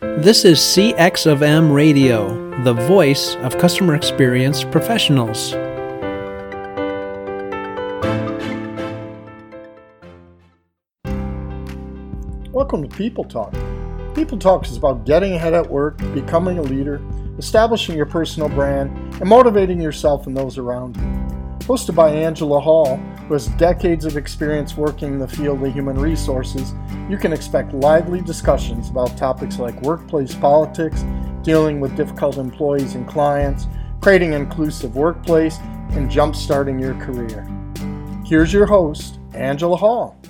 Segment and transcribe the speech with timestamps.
[0.00, 5.52] This is CX of M Radio, the voice of customer experience professionals.
[12.50, 13.52] Welcome to People Talk.
[14.14, 17.02] People Talk is about getting ahead at work, becoming a leader,
[17.36, 18.90] establishing your personal brand,
[19.20, 21.19] and motivating yourself and those around you.
[21.70, 25.96] Hosted by Angela Hall, who has decades of experience working in the field of human
[25.96, 26.74] resources,
[27.08, 31.04] you can expect lively discussions about topics like workplace politics,
[31.44, 33.68] dealing with difficult employees and clients,
[34.00, 35.58] creating an inclusive workplace,
[35.90, 37.46] and jumpstarting your career.
[38.26, 40.20] Here's your host, Angela Hall.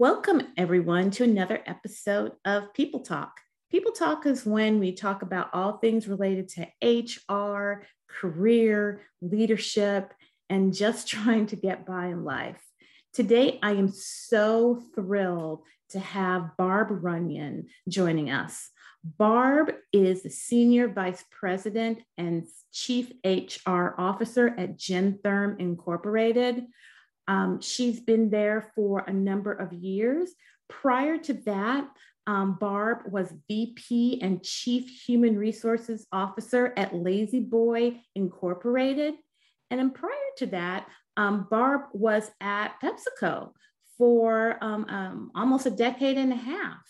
[0.00, 3.30] Welcome, everyone, to another episode of People Talk.
[3.70, 6.66] People Talk is when we talk about all things related to
[7.30, 10.12] HR, career, leadership,
[10.52, 12.60] and just trying to get by in life.
[13.14, 18.70] Today, I am so thrilled to have Barb Runyon joining us.
[19.04, 26.64] Barb is the Senior Vice President and Chief HR Officer at Gentherm Incorporated.
[27.26, 30.32] Um, she's been there for a number of years.
[30.68, 31.88] Prior to that,
[32.26, 39.14] um, Barb was VP and Chief Human Resources Officer at La-Z-Boy Incorporated.
[39.72, 43.52] And then prior to that, um, Barb was at PepsiCo
[43.96, 46.82] for um, um, almost a decade and a half.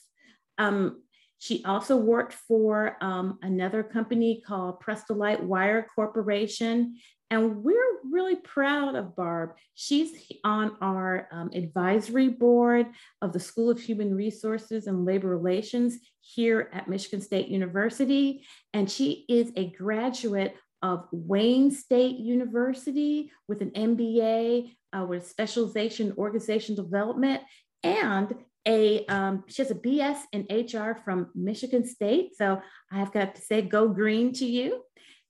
[0.58, 1.00] Um,
[1.38, 6.96] she also worked for um, another company called Prestolite Wire Corporation.
[7.30, 9.50] And we're really proud of Barb.
[9.74, 10.10] She's
[10.42, 12.86] on our um, advisory board
[13.22, 18.44] of the School of Human Resources and Labor Relations here at Michigan State University.
[18.72, 26.08] And she is a graduate of Wayne State University with an MBA uh, with specialization
[26.08, 27.42] in organization development
[27.82, 28.34] and
[28.66, 32.36] a um, she has a BS in HR from Michigan State.
[32.36, 34.82] So I've got to say, go green to you.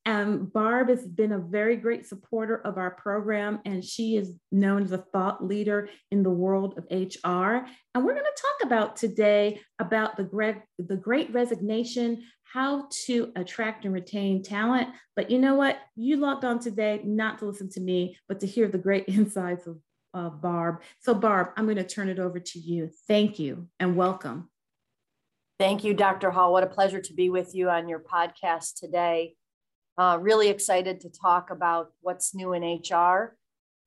[0.04, 4.82] Um, Barb has been a very great supporter of our program, and she is known
[4.82, 7.64] as a thought leader in the world of HR.
[7.94, 13.84] And we're going to talk about today about the the great resignation, how to attract
[13.86, 14.88] and retain talent.
[15.16, 15.78] But you know what?
[15.96, 19.66] You logged on today not to listen to me, but to hear the great insights
[20.14, 20.82] of Barb.
[21.00, 22.90] So, Barb, I'm going to turn it over to you.
[23.08, 24.50] Thank you and welcome.
[25.58, 26.30] Thank you, Dr.
[26.30, 26.52] Hall.
[26.52, 29.34] What a pleasure to be with you on your podcast today.
[29.96, 33.36] Uh, really excited to talk about what's new in HR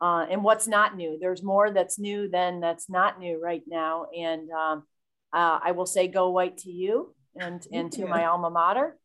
[0.01, 1.19] uh, and what's not new.
[1.19, 4.07] There's more that's new than that's not new right now.
[4.17, 4.83] And um,
[5.31, 8.97] uh, I will say, go white to you and, and to my alma mater.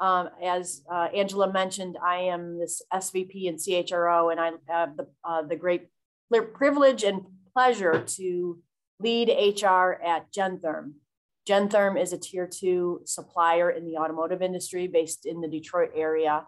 [0.00, 5.06] Um, as uh, Angela mentioned, I am this SVP and CHRO, and I have the,
[5.24, 5.88] uh, the great
[6.54, 7.20] privilege and
[7.52, 8.58] pleasure to
[8.98, 10.94] lead HR at Gentherm.
[11.48, 16.46] Gentherm is a tier two supplier in the automotive industry based in the Detroit area.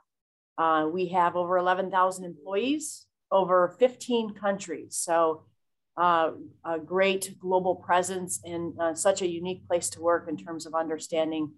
[0.57, 4.97] Uh, we have over 11,000 employees, over 15 countries.
[4.97, 5.45] So
[5.97, 6.31] uh,
[6.65, 10.75] a great global presence and uh, such a unique place to work in terms of
[10.75, 11.53] understanding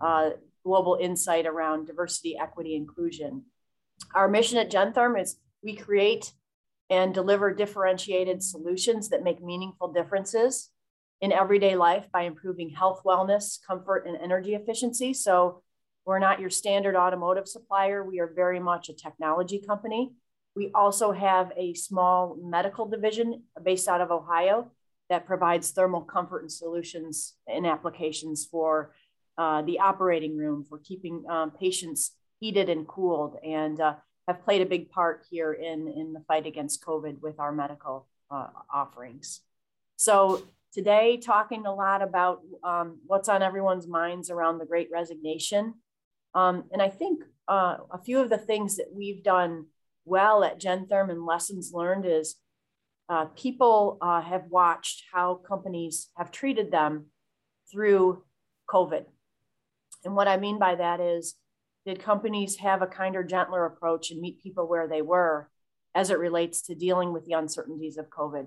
[0.00, 0.30] uh,
[0.64, 3.44] global insight around diversity, equity, inclusion.
[4.14, 6.32] Our mission at Gentherm is we create
[6.90, 10.70] and deliver differentiated solutions that make meaningful differences
[11.20, 15.14] in everyday life by improving health, wellness, comfort, and energy efficiency.
[15.14, 15.62] So
[16.04, 18.04] we're not your standard automotive supplier.
[18.04, 20.12] We are very much a technology company
[20.54, 24.70] we also have a small medical division based out of Ohio
[25.08, 28.94] that provides thermal comfort and solutions and applications for
[29.38, 33.94] uh, the operating room for keeping um, patients heated and cooled and uh,
[34.28, 38.08] have played a big part here in, in the fight against COVID with our medical
[38.30, 39.40] uh, offerings.
[39.96, 40.42] So
[40.72, 45.74] today talking a lot about um, what's on everyone's minds around the great resignation.
[46.34, 49.66] Um, and I think uh, a few of the things that we've done
[50.04, 52.36] well at Gentherm and lessons learned is
[53.08, 57.06] uh, people uh, have watched how companies have treated them
[57.70, 58.22] through
[58.68, 59.04] COVID.
[60.04, 61.34] And what I mean by that is,
[61.84, 65.50] did companies have a kinder, gentler approach and meet people where they were
[65.94, 68.46] as it relates to dealing with the uncertainties of COVID?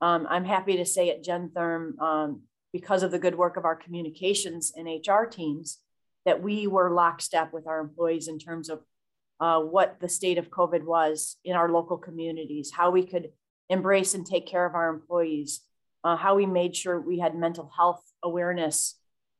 [0.00, 2.42] Um, I'm happy to say at Gentherm, um,
[2.72, 5.78] because of the good work of our communications and HR teams,
[6.24, 8.80] that we were lockstep with our employees in terms of
[9.40, 13.30] uh, what the state of COVID was in our local communities, how we could
[13.68, 15.60] embrace and take care of our employees,
[16.04, 18.98] uh, how we made sure we had mental health awareness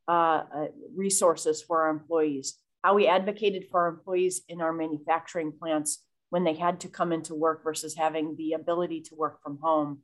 [0.09, 5.53] uh, uh, resources for our employees, how we advocated for our employees in our manufacturing
[5.53, 9.59] plants when they had to come into work versus having the ability to work from
[9.63, 10.01] home,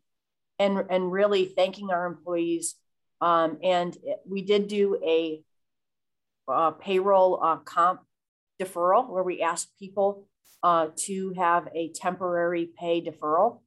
[0.59, 2.77] and, and really thanking our employees.
[3.21, 3.97] Um, and
[4.27, 5.43] we did do a
[6.49, 8.01] uh, payroll uh, comp
[8.63, 10.27] deferral, where we asked people
[10.63, 13.61] uh, to have a temporary pay deferral,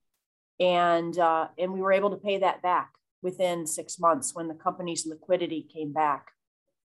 [0.59, 4.53] and uh, and we were able to pay that back within six months when the
[4.53, 6.31] company's liquidity came back.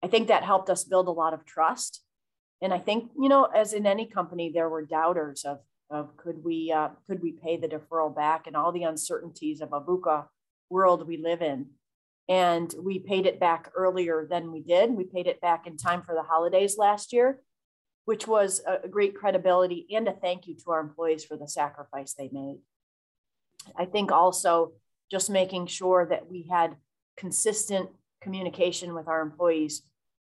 [0.02, 2.02] I think that helped us build a lot of trust,
[2.60, 5.60] and I think you know, as in any company, there were doubters of
[5.90, 9.72] of could we uh, could we pay the deferral back and all the uncertainties of
[9.72, 10.26] a VUCA
[10.72, 11.66] world we live in.
[12.28, 14.90] And we paid it back earlier than we did.
[14.90, 17.40] We paid it back in time for the holidays last year,
[18.04, 22.14] which was a great credibility and a thank you to our employees for the sacrifice
[22.14, 22.58] they made.
[23.76, 24.72] I think also
[25.10, 26.76] just making sure that we had
[27.16, 27.90] consistent
[28.20, 29.82] communication with our employees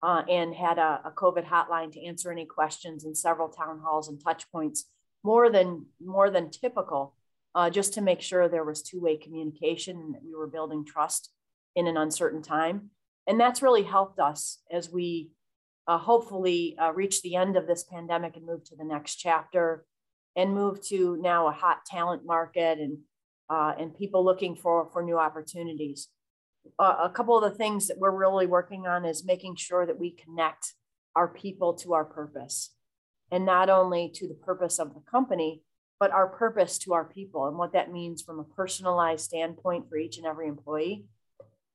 [0.03, 4.09] uh, and had a, a, COVID hotline to answer any questions in several town halls
[4.09, 4.87] and touch points
[5.23, 7.15] more than more than typical,
[7.55, 11.31] uh, just to make sure there was two-way communication and that we were building trust
[11.77, 12.91] in an uncertain time.
[13.29, 15.31] And that's really helped us as we
[15.87, 19.85] uh, hopefully uh, reach the end of this pandemic and move to the next chapter
[20.37, 22.99] and move to now a hot talent market and
[23.51, 26.09] uh, and people looking for for new opportunities.
[26.79, 30.13] A couple of the things that we're really working on is making sure that we
[30.13, 30.75] connect
[31.17, 32.71] our people to our purpose
[33.33, 35.63] and not only to the purpose of the company,
[35.99, 39.97] but our purpose to our people and what that means from a personalized standpoint for
[39.97, 41.05] each and every employee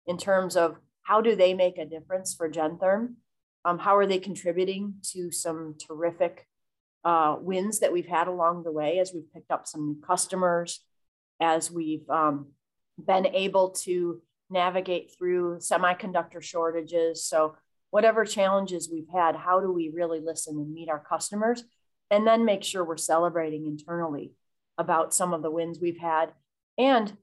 [0.06, 3.16] in terms of how do they make a difference for Gentherm?
[3.68, 6.48] Um, how are they contributing to some terrific
[7.04, 10.80] uh, wins that we've had along the way as we've picked up some new customers,
[11.42, 12.48] as we've um,
[12.98, 17.26] been able to navigate through semiconductor shortages.
[17.26, 17.58] So
[17.90, 21.62] whatever challenges we've had, how do we really listen and meet our customers?
[22.10, 24.32] And then make sure we're celebrating internally
[24.78, 26.32] about some of the wins we've had
[26.78, 27.18] and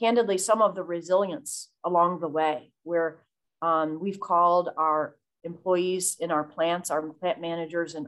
[0.00, 3.18] candidly some of the resilience along the way where
[3.60, 8.06] um, we've called our employees in our plants, our plant managers and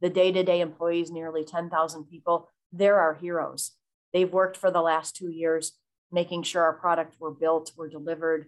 [0.00, 3.72] the day-to-day employees, nearly 10,000 people, they're our heroes.
[4.12, 5.72] They've worked for the last two years,
[6.12, 8.46] making sure our products were built, were delivered,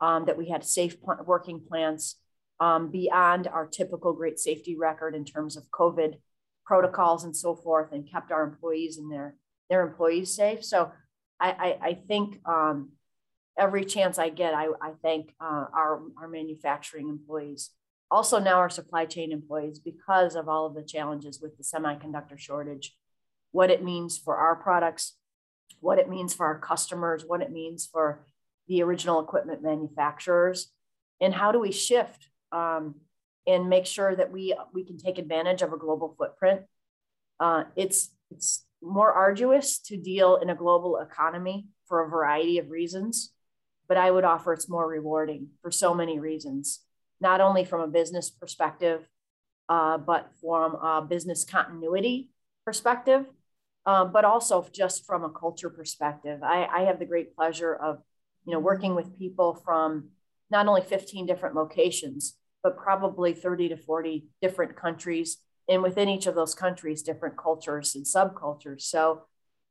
[0.00, 2.16] um, that we had safe working plants,
[2.58, 6.16] um, beyond our typical great safety record in terms of COVID
[6.64, 9.36] protocols and so forth, and kept our employees and their
[9.70, 10.64] their employees safe.
[10.64, 10.90] So
[11.38, 12.90] I, I, I think um,
[13.60, 17.70] every chance I get, I, I thank uh, our, our manufacturing employees.
[18.10, 22.38] Also now our supply chain employees because of all of the challenges with the semiconductor
[22.38, 22.96] shortage,
[23.52, 25.16] what it means for our products,
[25.80, 28.24] what it means for our customers, what it means for
[28.66, 30.72] the original equipment manufacturers,
[31.20, 32.94] and how do we shift um,
[33.46, 36.62] and make sure that we we can take advantage of a global footprint.
[37.38, 42.70] Uh, it's it's more arduous to deal in a global economy for a variety of
[42.70, 43.32] reasons,
[43.90, 46.78] but I would offer it's more rewarding for so many reasons,
[47.20, 49.08] not only from a business perspective,
[49.68, 52.30] uh, but from a business continuity
[52.64, 53.26] perspective,
[53.86, 56.40] uh, but also just from a culture perspective.
[56.40, 57.98] I, I have the great pleasure of,
[58.46, 60.10] you know, working with people from
[60.52, 65.38] not only 15 different locations, but probably 30 to 40 different countries.
[65.68, 68.82] And within each of those countries, different cultures and subcultures.
[68.82, 69.22] So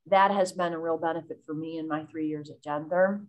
[0.07, 3.27] that has been a real benefit for me in my three years at Gentherm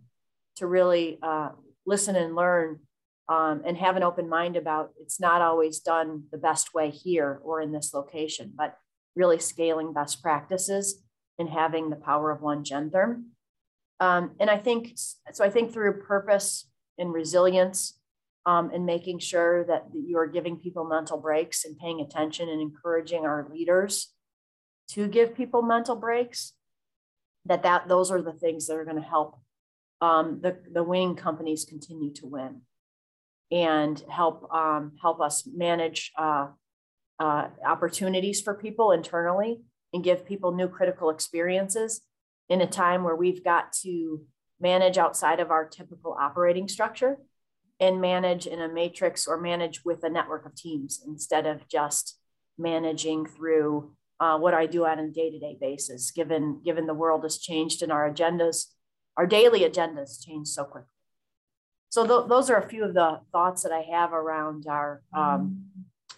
[0.61, 1.49] to really uh,
[1.87, 2.79] listen and learn
[3.27, 7.41] um, and have an open mind about it's not always done the best way here
[7.43, 8.77] or in this location, but
[9.15, 11.01] really scaling best practices
[11.39, 13.23] and having the power of one Gentherm.
[13.99, 15.43] Um, and I think so.
[15.43, 17.99] I think through purpose and resilience
[18.45, 22.61] um, and making sure that you are giving people mental breaks and paying attention and
[22.61, 24.13] encouraging our leaders
[24.89, 26.53] to give people mental breaks
[27.45, 29.40] that that those are the things that are going to help
[30.01, 32.61] um, the, the winning companies continue to win
[33.51, 36.47] and help um, help us manage uh,
[37.19, 39.61] uh, opportunities for people internally
[39.93, 42.01] and give people new critical experiences
[42.49, 44.21] in a time where we've got to
[44.59, 47.17] manage outside of our typical operating structure
[47.79, 52.19] and manage in a matrix or manage with a network of teams instead of just
[52.57, 57.39] managing through uh, what I do on a day-to-day basis, given, given the world has
[57.39, 58.67] changed and our agendas,
[59.17, 60.87] our daily agendas change so quickly.
[61.89, 65.65] So th- those are a few of the thoughts that I have around our, um,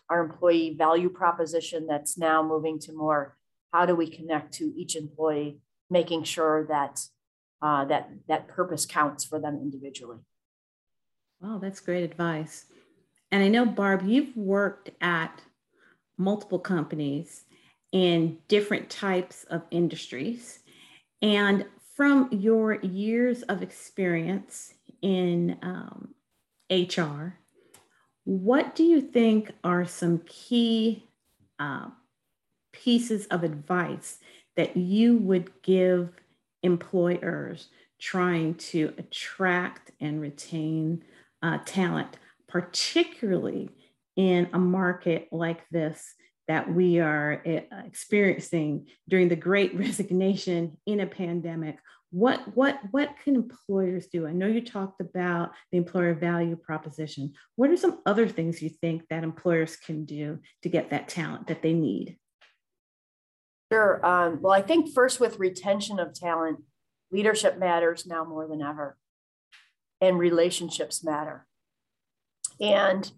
[0.10, 3.36] our employee value proposition that's now moving to more,
[3.72, 5.58] how do we connect to each employee,
[5.90, 7.02] making sure that,
[7.62, 10.20] uh, that, that purpose counts for them individually.
[11.42, 12.66] Wow, that's great advice.
[13.32, 15.42] And I know, Barb, you've worked at
[16.18, 17.46] multiple companies
[17.92, 20.60] in different types of industries.
[21.22, 26.16] And from your years of experience in um,
[26.70, 27.38] HR,
[28.26, 31.04] What do you think are some key
[31.60, 31.90] uh,
[32.72, 34.20] pieces of advice
[34.56, 36.10] that you would give
[36.64, 37.68] employers
[38.00, 41.04] trying to attract and retain
[41.42, 43.70] uh, talent, particularly
[44.16, 46.16] in a market like this
[46.48, 51.78] that we are uh, experiencing during the great resignation in a pandemic.
[52.12, 54.28] What what what can employers do?
[54.28, 57.34] I know you talked about the employer value proposition.
[57.56, 61.48] What are some other things you think that employers can do to get that talent
[61.48, 62.18] that they need?
[63.72, 66.60] Sure um, well i think first with retention of talent
[67.12, 68.96] leadership matters now more than ever
[70.04, 71.48] and relationships matter.
[72.60, 73.10] And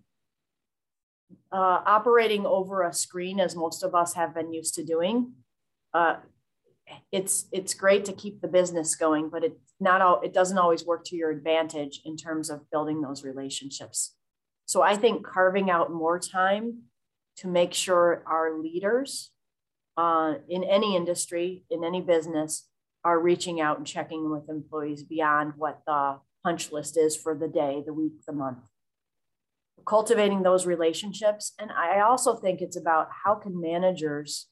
[1.51, 5.34] uh, operating over a screen as most of us have been used to doing
[5.96, 6.17] uh,
[7.12, 10.86] it's it's great to keep the business going, but it's not all it doesn't always
[10.86, 14.15] work to your advantage in terms of building those relationships.
[14.65, 16.84] So I think carving out more time
[17.38, 19.32] to make sure our leaders
[19.98, 22.67] uh, in any industry, in any business,
[23.03, 27.48] are reaching out and checking with employees beyond what the punch list is for the
[27.48, 28.70] day, the week, the month.
[29.88, 31.54] Cultivating those relationships.
[31.60, 34.48] And I also think it's about how can managers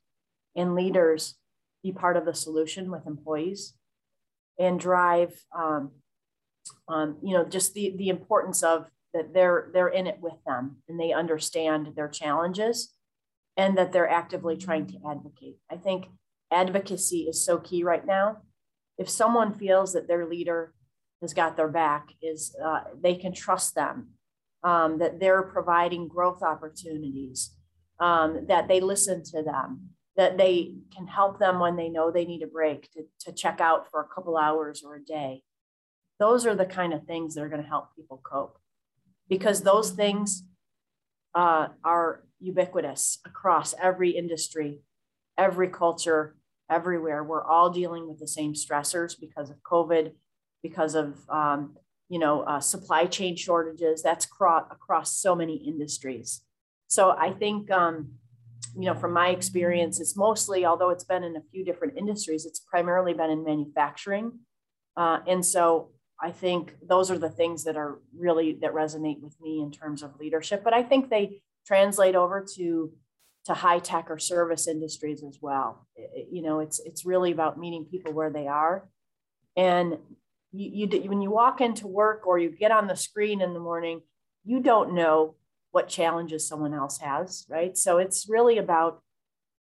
[0.56, 1.36] and leaders
[1.84, 3.74] be part of the solution with employees
[4.60, 5.92] and drive um,
[6.88, 10.78] um, you know just the the importance of that they're they're in it with them
[10.88, 12.94] and they understand their challenges
[13.58, 16.06] and that they're actively trying to advocate i think
[16.52, 18.38] advocacy is so key right now
[18.98, 20.74] if someone feels that their leader
[21.22, 24.10] has got their back is uh, they can trust them
[24.63, 27.55] um, that they're providing growth opportunities
[28.00, 32.25] um, that they listen to them that they can help them when they know they
[32.25, 35.43] need a break to, to check out for a couple hours or a day.
[36.20, 38.58] Those are the kind of things that are going to help people cope
[39.27, 40.43] because those things
[41.34, 44.82] uh, are ubiquitous across every industry,
[45.38, 46.36] every culture,
[46.70, 47.24] everywhere.
[47.24, 50.12] We're all dealing with the same stressors because of COVID,
[50.62, 51.75] because of um,
[52.13, 54.03] you know uh, supply chain shortages.
[54.08, 56.41] That's across, across so many industries.
[56.88, 57.96] So I think um,
[58.75, 62.46] you know, from my experience, it's mostly, although it's been in a few different industries,
[62.46, 64.39] it's primarily been in manufacturing.
[64.98, 65.91] Uh, and so
[66.22, 70.01] I think those are the things that are really that resonate with me in terms
[70.01, 70.63] of leadership.
[70.63, 72.91] But I think they translate over to
[73.46, 75.86] to high tech or service industries as well.
[75.96, 78.89] It, you know, it's it's really about meeting people where they are,
[79.55, 79.98] and
[80.53, 83.60] you, you when you walk into work or you get on the screen in the
[83.60, 84.01] morning,
[84.45, 85.36] you don't know
[85.72, 87.75] what challenges someone else has, right?
[87.77, 89.01] So it's really about,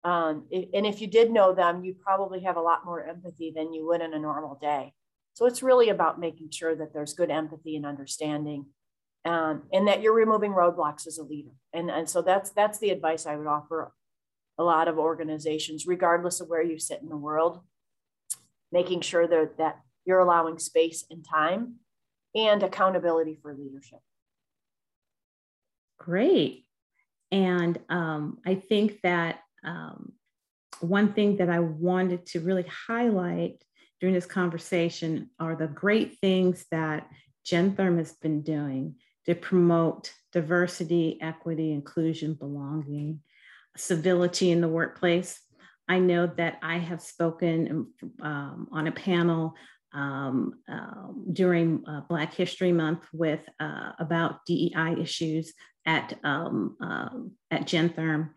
[0.04, 3.72] um, and if you did know them, you'd probably have a lot more empathy than
[3.72, 4.92] you would in a normal day.
[5.32, 8.66] So it's really about making sure that there's good empathy and understanding,
[9.24, 11.54] um, and that you're removing roadblocks as a leader.
[11.72, 13.92] And, and so that's that's the advice I would offer
[14.58, 17.60] a lot of organizations, regardless of where you sit in the world,
[18.70, 21.76] making sure that, that you're allowing space and time
[22.34, 24.00] and accountability for leadership.
[25.98, 26.66] Great.
[27.30, 30.12] And um, I think that um,
[30.80, 33.62] one thing that I wanted to really highlight
[34.00, 37.08] during this conversation are the great things that
[37.46, 38.96] Gentherm has been doing
[39.26, 43.20] to promote diversity, equity, inclusion, belonging,
[43.76, 45.40] civility in the workplace.
[45.88, 47.88] I know that I have spoken
[48.20, 49.54] um, on a panel
[49.94, 55.54] um, uh, during uh, Black History Month with uh, about DEI issues
[55.86, 58.30] at um, um, at Gentherm,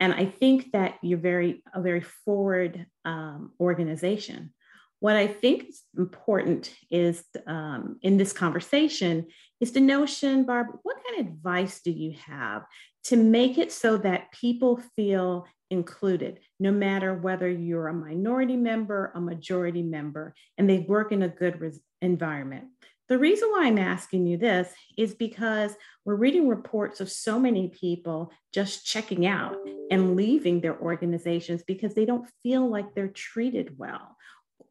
[0.00, 4.52] and I think that you're very a very forward um, organization.
[5.00, 9.26] What I think is important is um, in this conversation
[9.62, 10.66] is the notion, Barb.
[10.82, 12.64] What kind of advice do you have
[13.04, 19.12] to make it so that people feel included, no matter whether you're a minority member,
[19.14, 22.64] a majority member, and they work in a good res- environment.
[23.08, 27.68] The reason why I'm asking you this is because we're reading reports of so many
[27.68, 29.56] people just checking out
[29.92, 34.16] and leaving their organizations because they don't feel like they're treated well.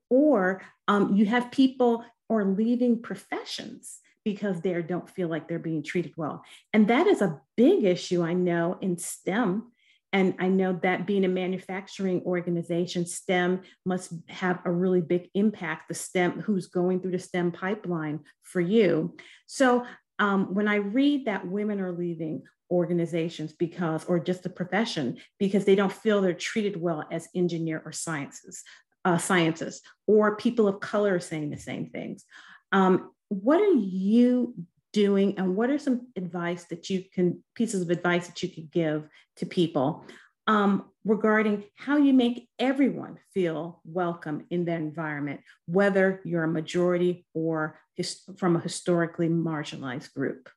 [0.10, 5.84] Or um, you have people or leaving professions because they don't feel like they're being
[5.84, 6.44] treated well.
[6.74, 9.72] And that is a big issue, I know, in STEM
[10.14, 15.88] and I know that being a manufacturing organization, STEM must have a really big impact,
[15.88, 19.16] the STEM, who's going through the STEM pipeline for you.
[19.48, 19.86] So
[20.20, 25.64] um, when I read that women are leaving organizations because, or just the profession, because
[25.64, 28.64] they don't feel they're treated well as engineer or sciences,
[29.06, 32.26] uh, scientists, or people of color saying the same things.
[32.74, 34.54] Um, what are you
[34.92, 38.70] doing and what are some advice that you can pieces of advice that you could
[38.70, 39.08] give
[39.38, 40.06] to people
[40.48, 47.26] um, regarding how you make everyone feel welcome in that environment whether you're a majority
[47.34, 50.50] or his, from a historically marginalized group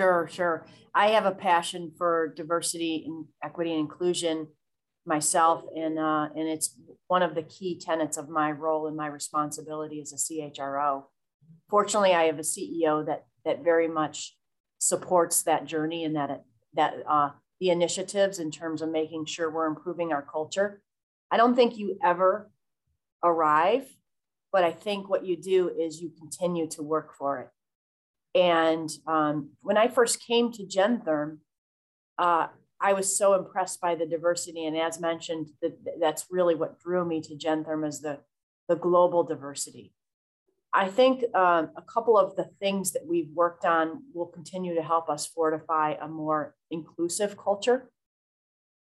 [0.00, 0.66] Sure, sure.
[0.92, 4.48] I have a passion for diversity and equity and inclusion
[5.06, 9.06] myself, and uh, and it's one of the key tenets of my role and my
[9.06, 11.04] responsibility as a CHRO.
[11.68, 14.36] Fortunately, I have a CEO that that very much
[14.78, 16.44] supports that journey and that
[16.74, 17.30] that uh,
[17.60, 20.82] the initiatives in terms of making sure we're improving our culture.
[21.30, 22.50] I don't think you ever
[23.22, 23.88] arrive,
[24.52, 27.48] but I think what you do is you continue to work for it.
[28.38, 31.38] And um, when I first came to Gentherm,
[32.18, 32.48] uh,
[32.80, 34.66] I was so impressed by the diversity.
[34.66, 38.20] And as mentioned, that, that's really what drew me to Gentherm is the,
[38.68, 39.92] the global diversity.
[40.72, 44.82] I think um, a couple of the things that we've worked on will continue to
[44.82, 47.90] help us fortify a more inclusive culture.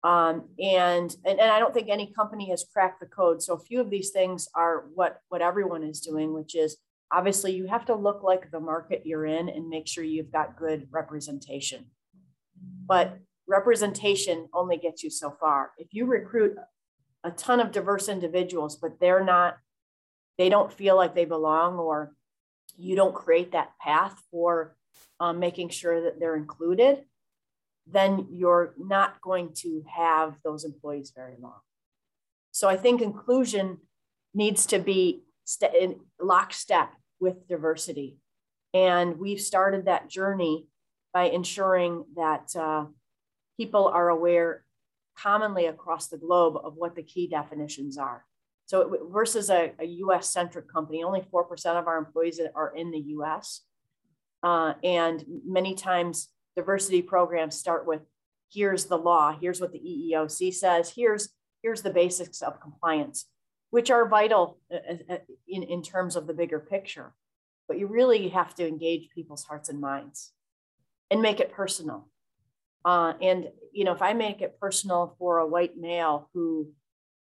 [0.05, 3.43] Um, and, and, and I don't think any company has cracked the code.
[3.43, 6.77] So a few of these things are what, what everyone is doing, which is
[7.13, 10.57] obviously you have to look like the market you're in and make sure you've got
[10.57, 11.87] good representation.
[12.87, 13.19] But
[13.51, 15.73] representation only gets you so far.
[15.77, 16.57] If you recruit
[17.25, 19.59] a ton of diverse individuals, but they're not,
[20.39, 22.15] they don't feel like they belong, or
[22.79, 24.77] you don't create that path for
[25.19, 27.05] um, making sure that they're included,
[27.87, 31.61] then you're not going to have those employees very long.
[32.53, 33.79] So I think inclusion
[34.33, 38.17] needs to be st- in lockstep with diversity.
[38.73, 40.69] And we've started that journey
[41.13, 42.87] by ensuring that uh,
[43.61, 44.65] people are aware
[45.19, 48.25] commonly across the globe of what the key definitions are.
[48.65, 53.03] So versus a, a US centric company, only 4% of our employees are in the
[53.17, 53.61] US.
[54.43, 58.01] Uh, and many times diversity programs start with
[58.51, 61.29] here's the law, here's what the EEOC says, here's,
[61.63, 63.27] here's the basics of compliance
[63.69, 67.13] which are vital uh, uh, uh, in, in terms of the bigger picture.
[67.69, 70.33] But you really have to engage people's hearts and minds
[71.11, 72.09] and make it personal.
[72.85, 76.71] Uh, and, you know, if I make it personal for a white male who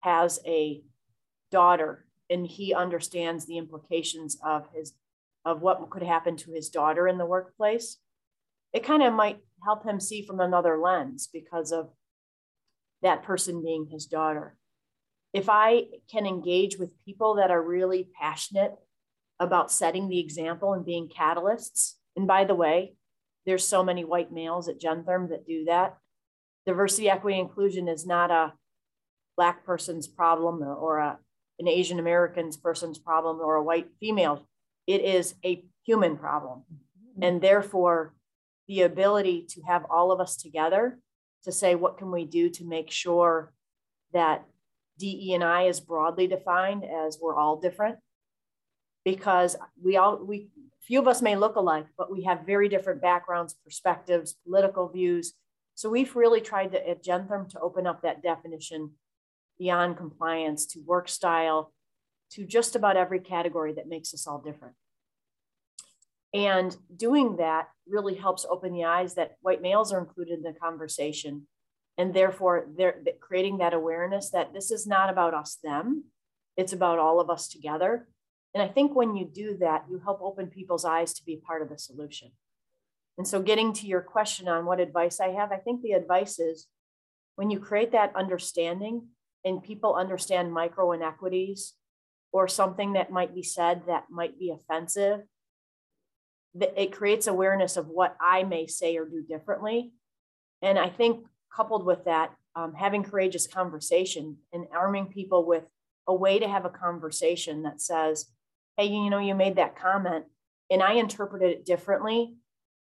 [0.01, 0.81] has a
[1.51, 4.93] daughter and he understands the implications of his
[5.43, 7.97] of what could happen to his daughter in the workplace
[8.73, 11.89] it kind of might help him see from another lens because of
[13.01, 14.55] that person being his daughter.
[15.33, 18.75] If I can engage with people that are really passionate
[19.39, 22.95] about setting the example and being catalysts, and by the way,
[23.45, 25.97] there's so many white males at Gentherm that do that.
[26.65, 28.53] Diversity, equity, inclusion is not a
[29.35, 31.17] black person's problem or a,
[31.59, 34.47] an Asian American's person's problem or a white female.
[34.85, 36.59] It is a human problem.
[36.59, 37.23] Mm-hmm.
[37.23, 38.13] And therefore,
[38.67, 40.99] the ability to have all of us together
[41.43, 43.51] to say, what can we do to make sure
[44.13, 44.45] that
[44.99, 47.97] DE and I is broadly defined as we're all different
[49.03, 50.49] because we all we
[50.81, 55.33] few of us may look alike, but we have very different backgrounds, perspectives, political views.
[55.75, 58.91] So we've really tried to at Gentherm to open up that definition
[59.59, 61.71] beyond compliance to work style
[62.31, 64.75] to just about every category that makes us all different.
[66.33, 70.53] And doing that really helps open the eyes that white males are included in the
[70.53, 71.47] conversation
[71.97, 76.05] and therefore they're creating that awareness that this is not about us them
[76.57, 78.07] it's about all of us together
[78.53, 81.61] and i think when you do that you help open people's eyes to be part
[81.61, 82.31] of the solution.
[83.17, 86.39] And so getting to your question on what advice i have i think the advice
[86.39, 86.67] is
[87.35, 89.07] when you create that understanding
[89.43, 91.73] and people understand micro inequities
[92.31, 95.21] or something that might be said that might be offensive
[96.59, 99.91] it creates awareness of what i may say or do differently.
[100.61, 105.63] And i think coupled with that, um, having courageous conversation and arming people with
[106.07, 108.27] a way to have a conversation that says,
[108.81, 110.25] hey, you know, you made that comment
[110.69, 112.33] and I interpreted it differently.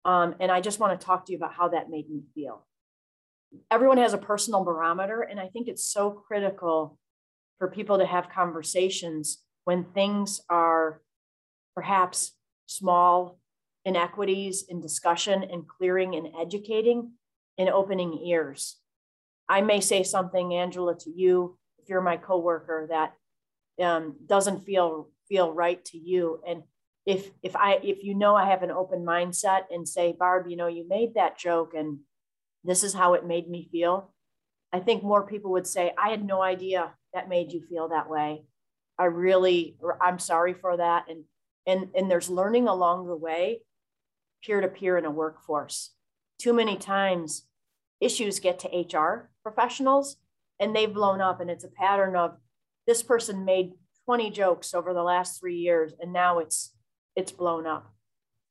[0.04, 2.66] Um, and I just want to talk to you about how that made me feel.
[3.70, 5.20] Everyone has a personal barometer.
[5.22, 6.98] And I think it's so critical
[7.58, 11.02] for people to have conversations when things are
[11.74, 12.32] perhaps
[12.66, 13.38] small
[13.84, 17.12] inequities in discussion and clearing and educating
[17.58, 18.76] and opening ears.
[19.48, 23.14] I may say something, Angela, to you, if you're my coworker, that
[23.84, 26.42] um, doesn't feel feel right to you.
[26.46, 26.64] And
[27.06, 30.56] if if I if you know I have an open mindset and say, Barb, you
[30.56, 32.00] know, you made that joke and
[32.64, 34.12] this is how it made me feel,
[34.72, 38.10] I think more people would say, I had no idea that made you feel that
[38.10, 38.44] way.
[38.98, 41.06] I really, I'm sorry for that.
[41.08, 41.24] And
[41.66, 43.62] and, and there's learning along the way,
[44.42, 45.90] peer to peer in a workforce.
[46.38, 47.46] Too many times,
[48.00, 50.16] issues get to HR professionals
[50.58, 52.36] and they've blown up, and it's a pattern of
[52.86, 53.72] this person made
[54.10, 56.74] 20 jokes over the last three years, and now it's
[57.14, 57.94] it's blown up.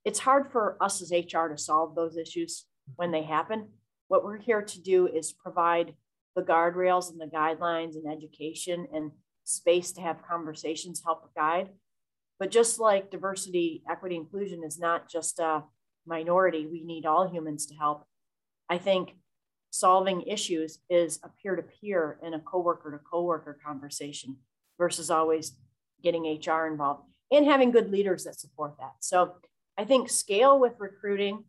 [0.06, 2.64] It's hard for us as HR to solve those issues
[2.96, 3.68] when they happen.
[4.08, 5.96] What we're here to do is provide
[6.34, 9.12] the guardrails and the guidelines and education and
[9.44, 11.72] space to have conversations help guide.
[12.40, 15.66] But just like diversity, equity, inclusion is not just a
[16.06, 18.06] minority, we need all humans to help.
[18.70, 19.18] I think
[19.72, 24.38] solving issues is a peer to peer and a coworker to coworker conversation
[24.80, 25.52] versus always
[26.02, 28.94] getting HR involved and having good leaders that support that.
[29.02, 29.36] So
[29.78, 31.44] I think scale with recruiting,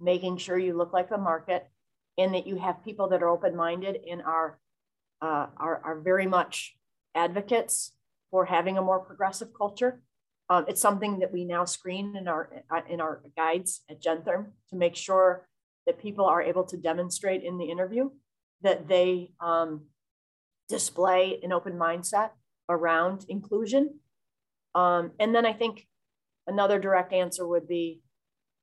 [0.00, 1.68] making sure you look like the market
[2.18, 4.58] and that you have people that are open minded and are,
[5.22, 6.76] uh, are, are very much
[7.14, 7.92] advocates
[8.30, 10.02] for having a more progressive culture.
[10.50, 14.48] Um, it's something that we now screen in our uh, in our guides at Gentherm
[14.70, 15.48] to make sure
[15.86, 18.10] that people are able to demonstrate in the interview
[18.62, 19.86] that they um,
[20.68, 22.30] display an open mindset
[22.68, 23.98] around inclusion.
[24.74, 25.86] Um, and then I think
[26.46, 28.00] another direct answer would be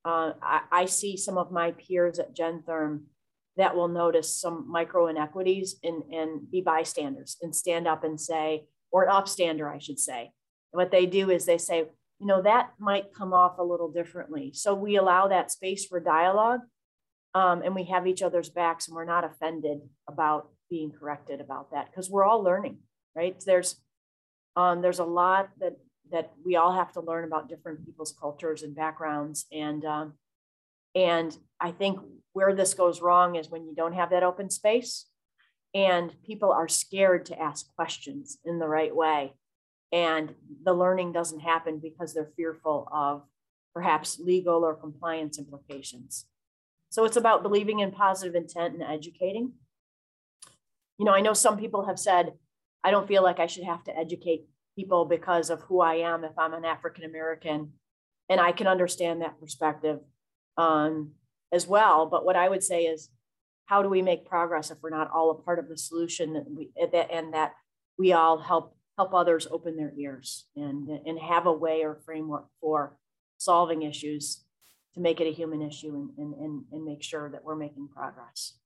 [0.03, 3.03] uh, I, I, see some of my peers at Gentherm
[3.57, 8.65] that will notice some micro inequities and, and be bystanders and stand up and say,
[8.91, 10.31] or an upstander, I should say.
[10.71, 11.85] What they do is they say,
[12.19, 14.51] you know, that might come off a little differently.
[14.55, 16.61] So we allow that space for dialogue
[17.35, 21.71] um, and we have each other's backs and we're not offended about being corrected about
[21.71, 22.79] that because we're all learning,
[23.15, 23.41] right?
[23.45, 23.81] There's
[24.55, 25.77] um, there's a lot that
[26.11, 30.13] that we all have to learn about different people's cultures and backgrounds and um,
[30.95, 31.99] and I think
[32.33, 35.05] where this goes wrong is when you don't have that open space
[35.73, 39.33] and people are scared to ask questions in the right way.
[39.91, 40.33] And
[40.63, 43.23] the learning doesn't happen because they're fearful of
[43.73, 46.25] perhaps legal or compliance implications.
[46.89, 49.53] So it's about believing in positive intent and educating.
[50.97, 52.33] You know, I know some people have said,
[52.83, 56.23] I don't feel like I should have to educate people because of who I am
[56.23, 57.73] if I'm an African American.
[58.29, 59.99] And I can understand that perspective
[60.57, 61.11] um,
[61.51, 62.05] as well.
[62.05, 63.09] But what I would say is,
[63.65, 66.57] how do we make progress if we're not all a part of the solution and,
[66.57, 67.53] we, and that
[67.97, 72.45] we all help help others open their ears and, and have a way or framework
[72.59, 72.97] for
[73.37, 74.43] solving issues
[74.93, 77.87] to make it a human issue and, and, and, and make sure that we're making
[77.87, 78.57] progress.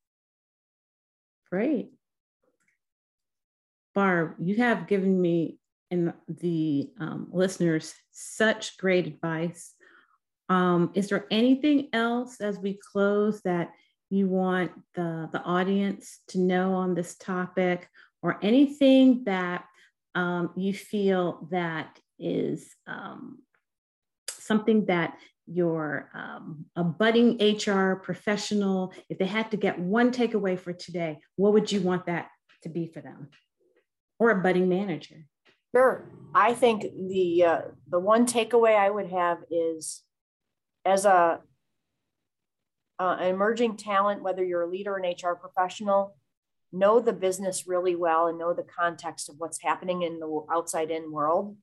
[1.50, 1.92] Great.
[3.96, 5.58] Barb, you have given me
[5.90, 9.74] and the um, listeners such great advice
[10.50, 13.72] um, is there anything else as we close that
[14.10, 17.90] you want the, the audience to know on this topic
[18.22, 19.66] or anything that
[20.14, 23.40] um, you feel that is um,
[24.30, 30.58] something that your um, a budding HR professional, if they had to get one takeaway
[30.58, 32.30] for today, what would you want that
[32.64, 33.30] to be for them?
[34.20, 35.26] Or a budding manager?
[35.76, 36.10] Sure.
[36.34, 40.04] I think the uh, the one takeaway I would have is
[40.86, 41.42] as a
[43.00, 46.16] uh, an emerging talent, whether you're a leader, an HR professional,
[46.72, 50.92] know the business really well and know the context of what's happening in the outside
[50.92, 51.58] in world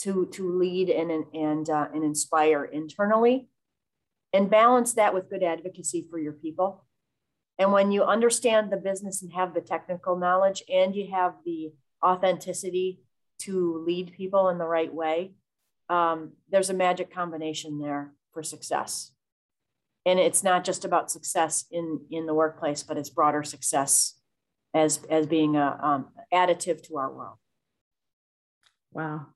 [0.00, 3.48] to, to lead and, and, uh, and inspire internally
[4.32, 6.84] and balance that with good advocacy for your people.
[7.60, 11.74] And when you understand the business and have the technical knowledge and you have the
[12.02, 13.00] authenticity
[13.40, 15.32] to lead people in the right way,
[15.90, 19.12] um, there's a magic combination there for success.
[20.06, 24.18] And it's not just about success in, in the workplace, but it's broader success
[24.72, 27.36] as, as being a um, additive to our world.
[28.92, 29.26] Wow,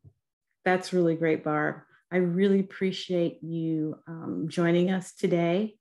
[0.64, 1.82] that's really great, Barb.
[2.10, 5.76] I really appreciate you um, joining us today.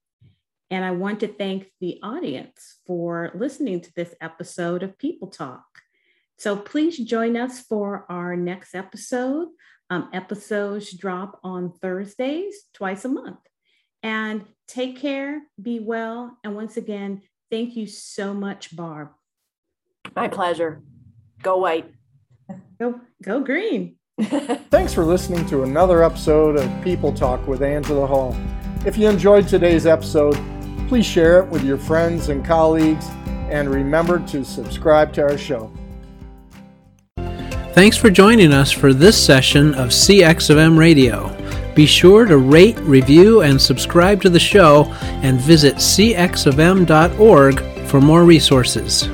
[0.70, 5.64] And I want to thank the audience for listening to this episode of People Talk.
[6.38, 9.48] So please join us for our next episode.
[9.90, 13.38] Um, episodes drop on Thursdays, twice a month.
[14.02, 16.36] And take care, be well.
[16.42, 19.10] And once again, thank you so much, Barb.
[20.16, 20.82] My pleasure.
[21.42, 21.92] Go white.
[22.78, 23.96] Go, go green.
[24.20, 28.36] Thanks for listening to another episode of People Talk with Angela Hall.
[28.86, 30.36] If you enjoyed today's episode,
[30.88, 33.06] please share it with your friends and colleagues,
[33.50, 35.72] and remember to subscribe to our show.
[37.72, 41.34] Thanks for joining us for this session of CX of M Radio.
[41.74, 44.84] Be sure to rate, review, and subscribe to the show
[45.22, 49.08] and visit cxofm.org for more resources.